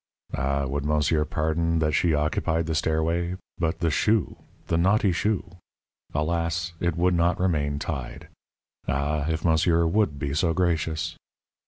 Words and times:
Ah, 0.33 0.65
would 0.65 0.83
monsieur 0.83 1.23
pardon 1.25 1.77
that 1.77 1.91
she 1.91 2.11
occupied 2.15 2.65
the 2.65 2.73
stairway, 2.73 3.35
but 3.59 3.81
the 3.81 3.91
shoe! 3.91 4.37
the 4.65 4.75
naughty 4.75 5.11
shoe! 5.11 5.57
Alas! 6.11 6.73
it 6.79 6.97
would 6.97 7.13
not 7.13 7.39
remain 7.39 7.77
tied. 7.77 8.27
Ah! 8.87 9.29
if 9.29 9.45
monsieur 9.45 9.85
would 9.85 10.17
be 10.17 10.33
so 10.33 10.55
gracious! 10.55 11.15